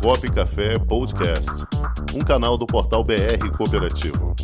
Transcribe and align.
Cop 0.00 0.30
Café 0.32 0.78
Podcast, 0.78 1.50
um 2.14 2.20
canal 2.20 2.56
do 2.56 2.66
portal 2.66 3.02
BR 3.04 3.50
Cooperativo. 3.56 4.34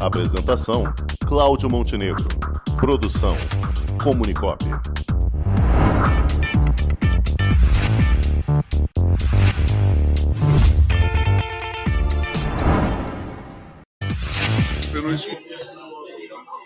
Apresentação: 0.00 0.84
Cláudio 1.26 1.68
Montenegro. 1.68 2.26
Produção: 2.78 3.36
Comunicop. 4.02 4.64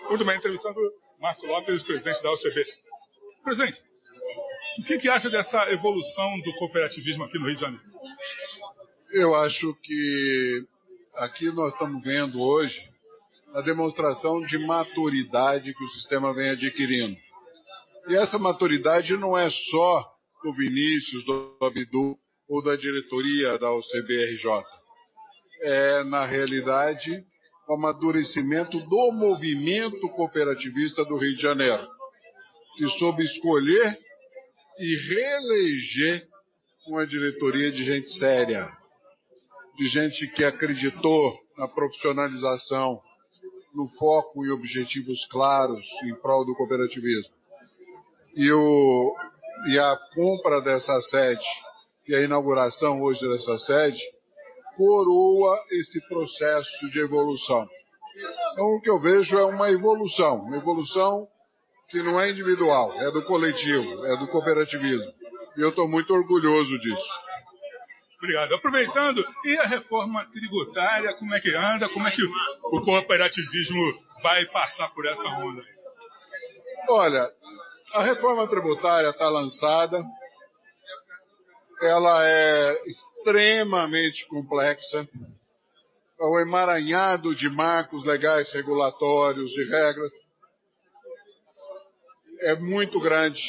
Muito 0.09 0.25
bem, 0.25 0.37
entrevistando 0.37 0.77
Márcio 1.19 1.47
Lopes, 1.47 1.83
presidente 1.83 2.21
da 2.21 2.31
UCB. 2.33 2.65
Presidente, 3.43 3.81
o 4.79 4.83
que, 4.83 4.97
que 4.97 5.09
acha 5.09 5.29
dessa 5.29 5.69
evolução 5.71 6.39
do 6.41 6.53
cooperativismo 6.59 7.23
aqui 7.23 7.37
no 7.37 7.45
Rio 7.45 7.55
de 7.55 7.61
Janeiro? 7.61 7.90
Eu 9.13 9.35
acho 9.35 9.75
que 9.83 10.65
aqui 11.17 11.51
nós 11.51 11.73
estamos 11.73 12.01
vendo 12.01 12.39
hoje 12.39 12.79
a 13.53 13.59
demonstração 13.59 14.41
de 14.45 14.57
maturidade 14.57 15.73
que 15.73 15.83
o 15.83 15.89
sistema 15.89 16.33
vem 16.33 16.51
adquirindo. 16.51 17.17
E 18.07 18.15
essa 18.15 18.39
maturidade 18.39 19.17
não 19.17 19.37
é 19.37 19.49
só 19.49 20.13
do 20.41 20.53
Vinícius, 20.53 21.25
do 21.25 21.57
Abdu 21.61 22.17
ou 22.47 22.63
da 22.63 22.77
diretoria 22.77 23.59
da 23.59 23.73
UCBRJ. 23.73 24.63
É, 25.61 26.03
na 26.05 26.25
realidade, 26.25 27.21
o 27.67 27.73
amadurecimento 27.73 28.79
do 28.79 29.11
movimento 29.11 30.07
cooperativista 30.07 31.03
do 31.03 31.17
Rio 31.17 31.35
de 31.35 31.41
Janeiro, 31.41 31.85
que 32.77 32.87
soube 32.97 33.25
escolher 33.25 33.99
e 34.79 34.95
reeleger 34.95 36.25
uma 36.87 37.05
diretoria 37.05 37.71
de 37.73 37.83
gente 37.83 38.07
séria, 38.13 38.80
de 39.77 39.87
gente 39.89 40.27
que 40.27 40.43
acreditou 40.43 41.39
na 41.57 41.67
profissionalização, 41.67 43.01
no 43.73 43.87
foco 43.97 44.45
e 44.45 44.51
objetivos 44.51 45.25
claros 45.27 45.83
em 46.03 46.15
prol 46.15 46.45
do 46.45 46.55
cooperativismo. 46.55 47.33
E, 48.35 48.51
o, 48.51 49.15
e 49.71 49.79
a 49.79 49.97
compra 50.13 50.61
dessa 50.61 50.99
sede 51.01 51.45
e 52.07 52.15
a 52.15 52.21
inauguração 52.21 53.01
hoje 53.01 53.21
dessa 53.21 53.57
sede 53.59 54.01
coroa 54.75 55.57
esse 55.71 56.01
processo 56.07 56.89
de 56.89 56.99
evolução. 56.99 57.67
Então, 58.53 58.65
o 58.75 58.81
que 58.81 58.89
eu 58.89 58.99
vejo 58.99 59.37
é 59.37 59.45
uma 59.45 59.69
evolução, 59.71 60.41
uma 60.41 60.57
evolução 60.57 61.27
que 61.89 62.01
não 62.01 62.19
é 62.19 62.31
individual, 62.31 62.93
é 62.99 63.11
do 63.11 63.23
coletivo, 63.23 64.05
é 64.05 64.17
do 64.17 64.27
cooperativismo. 64.27 65.11
E 65.57 65.61
eu 65.61 65.69
estou 65.69 65.87
muito 65.87 66.13
orgulhoso 66.13 66.79
disso. 66.79 67.11
Obrigado. 68.21 68.53
Aproveitando, 68.53 69.25
e 69.45 69.57
a 69.57 69.65
reforma 69.65 70.23
tributária, 70.31 71.15
como 71.15 71.33
é 71.33 71.39
que 71.39 71.49
anda? 71.55 71.89
Como 71.89 72.07
é 72.07 72.11
que 72.11 72.21
o 72.23 72.85
cooperativismo 72.85 73.81
vai 74.21 74.45
passar 74.45 74.89
por 74.89 75.07
essa 75.07 75.27
onda? 75.39 75.63
Olha, 76.87 77.33
a 77.93 78.03
reforma 78.03 78.47
tributária 78.47 79.09
está 79.09 79.27
lançada, 79.27 79.99
ela 81.81 82.23
é 82.23 82.77
extremamente 82.85 84.27
complexa, 84.27 85.09
é 86.19 86.23
um 86.23 86.39
emaranhado 86.41 87.35
de 87.35 87.49
marcos 87.49 88.03
legais, 88.03 88.53
regulatórios, 88.53 89.49
de 89.49 89.63
regras, 89.63 90.11
é 92.41 92.55
muito 92.57 92.99
grande. 92.99 93.41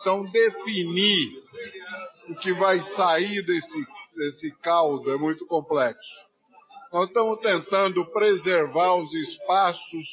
Então, 0.00 0.28
definir 0.32 1.43
o 2.28 2.34
que 2.36 2.52
vai 2.54 2.80
sair 2.80 3.42
desse, 3.44 3.86
desse 4.14 4.50
caldo 4.62 5.12
é 5.12 5.16
muito 5.16 5.46
complexo. 5.46 6.24
Nós 6.92 7.08
estamos 7.08 7.40
tentando 7.40 8.04
preservar 8.12 8.94
os 8.94 9.12
espaços 9.12 10.06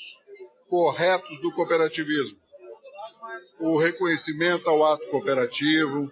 corretos 0.67 1.39
do 1.41 1.51
cooperativismo. 1.53 2.37
O 3.59 3.77
reconhecimento 3.77 4.69
ao 4.69 4.83
ato 4.83 5.05
cooperativo, 5.09 6.11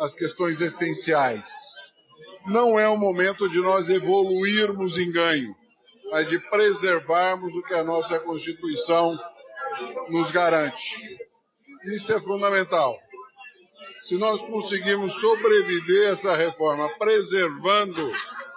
as 0.00 0.14
questões 0.14 0.60
essenciais. 0.60 1.46
Não 2.46 2.78
é 2.78 2.88
o 2.88 2.96
momento 2.96 3.48
de 3.48 3.60
nós 3.60 3.88
evoluirmos 3.88 4.98
em 4.98 5.12
ganho, 5.12 5.54
mas 6.10 6.28
de 6.28 6.38
preservarmos 6.50 7.54
o 7.54 7.62
que 7.62 7.74
a 7.74 7.84
nossa 7.84 8.18
Constituição 8.20 9.16
nos 10.08 10.30
garante. 10.32 11.18
Isso 11.94 12.12
é 12.12 12.20
fundamental. 12.20 12.98
Se 14.08 14.16
nós 14.16 14.40
conseguirmos 14.40 15.12
sobreviver 15.20 16.08
a 16.08 16.12
essa 16.12 16.34
reforma 16.34 16.88
preservando 16.98 18.10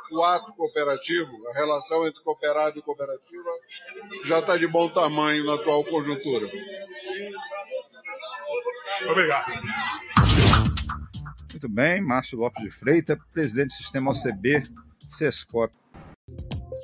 o 0.10 0.24
ato 0.24 0.54
cooperativo, 0.54 1.30
a 1.50 1.54
relação 1.54 2.08
entre 2.08 2.24
cooperado 2.24 2.80
e 2.80 2.82
cooperativa, 2.82 3.50
já 4.24 4.40
está 4.40 4.56
de 4.56 4.66
bom 4.66 4.88
tamanho 4.88 5.46
na 5.46 5.56
atual 5.56 5.84
conjuntura. 5.84 6.50
Obrigado. 9.10 9.52
Muito 11.52 11.68
bem, 11.68 12.00
Márcio 12.00 12.38
Lopes 12.38 12.64
de 12.64 12.72
Freitas, 12.72 13.18
presidente 13.34 13.72
do 13.72 13.74
Sistema 13.74 14.12
OCB, 14.12 14.64
SESCOP. 15.10 15.76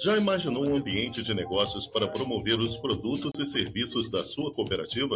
Já 0.03 0.17
imaginou 0.17 0.67
um 0.67 0.75
ambiente 0.75 1.23
de 1.23 1.33
negócios 1.33 1.87
para 1.87 2.05
promover 2.09 2.59
os 2.59 2.75
produtos 2.75 3.31
e 3.39 3.45
serviços 3.45 4.11
da 4.11 4.25
sua 4.25 4.51
cooperativa? 4.51 5.15